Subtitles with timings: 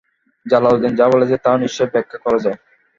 [0.45, 2.57] Jalaluddin যা বলেছে, তাও নিশ্চয়ই ব্যাখ্যা করা যায়।